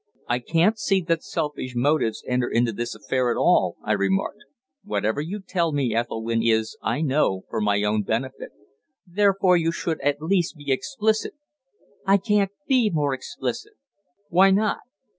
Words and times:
"I 0.27 0.39
can't 0.39 0.79
see 0.79 1.01
that 1.03 1.21
selfish 1.21 1.75
motives 1.75 2.23
enter 2.27 2.49
into 2.49 2.71
this 2.71 2.95
affair 2.95 3.29
at 3.29 3.37
all," 3.37 3.77
I 3.83 3.91
remarked. 3.91 4.39
"Whatever 4.83 5.21
you 5.21 5.39
tell 5.47 5.71
me, 5.71 5.93
Ethelwynn, 5.93 6.41
is, 6.41 6.75
I 6.81 7.01
know, 7.03 7.43
for 7.51 7.61
my 7.61 7.83
own 7.83 8.01
benefit. 8.01 8.49
Therefore 9.05 9.57
you 9.57 9.71
should 9.71 10.01
at 10.01 10.19
least 10.19 10.55
be 10.57 10.71
explicit." 10.71 11.35
"I 12.03 12.17
can't 12.17 12.49
be 12.67 12.89
more 12.91 13.13
explicit." 13.13 13.73
"Why 14.29 14.49
not?" 14.49 14.79